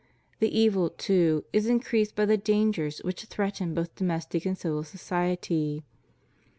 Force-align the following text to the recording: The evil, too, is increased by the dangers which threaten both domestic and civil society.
The 0.39 0.49
evil, 0.59 0.89
too, 0.89 1.45
is 1.53 1.67
increased 1.67 2.15
by 2.15 2.25
the 2.25 2.35
dangers 2.35 3.03
which 3.03 3.25
threaten 3.25 3.75
both 3.75 3.93
domestic 3.93 4.47
and 4.47 4.57
civil 4.57 4.83
society. 4.83 5.83